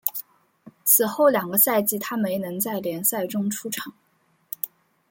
[0.83, 3.93] 此后两个赛季他没能在联赛中出场。